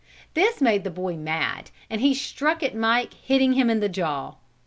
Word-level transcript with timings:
This 0.33 0.61
made 0.61 0.83
the 0.83 0.89
boy 0.89 1.15
mad 1.15 1.69
and 1.87 2.01
he 2.01 2.15
struck 2.15 2.63
at 2.63 2.73
Mike 2.73 3.13
hitting 3.23 3.53
him 3.53 3.69
in 3.69 3.81
the 3.81 3.87
jaw. 3.87 4.33